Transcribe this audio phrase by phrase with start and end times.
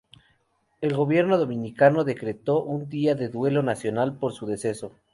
[0.81, 4.93] El gobierno dominicano decretó un día de duelo nacional por su deceso.